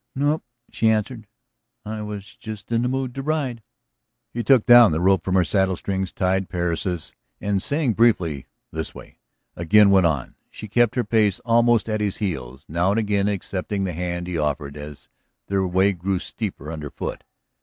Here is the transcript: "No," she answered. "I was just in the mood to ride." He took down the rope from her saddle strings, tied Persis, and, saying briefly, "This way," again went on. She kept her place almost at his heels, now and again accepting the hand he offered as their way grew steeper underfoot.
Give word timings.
"No," 0.15 0.41
she 0.71 0.89
answered. 0.89 1.27
"I 1.85 2.01
was 2.01 2.35
just 2.35 2.71
in 2.71 2.81
the 2.81 2.87
mood 2.87 3.13
to 3.13 3.21
ride." 3.21 3.61
He 4.33 4.41
took 4.43 4.65
down 4.65 4.91
the 4.91 4.99
rope 4.99 5.23
from 5.23 5.35
her 5.35 5.43
saddle 5.43 5.75
strings, 5.75 6.11
tied 6.11 6.49
Persis, 6.49 7.13
and, 7.39 7.61
saying 7.61 7.93
briefly, 7.93 8.47
"This 8.71 8.95
way," 8.95 9.19
again 9.55 9.91
went 9.91 10.07
on. 10.07 10.33
She 10.49 10.67
kept 10.67 10.95
her 10.95 11.03
place 11.03 11.39
almost 11.41 11.87
at 11.87 12.01
his 12.01 12.17
heels, 12.17 12.65
now 12.67 12.89
and 12.89 12.97
again 12.99 13.27
accepting 13.27 13.83
the 13.83 13.93
hand 13.93 14.25
he 14.25 14.39
offered 14.39 14.75
as 14.75 15.07
their 15.45 15.67
way 15.67 15.93
grew 15.93 16.17
steeper 16.17 16.71
underfoot. 16.71 17.23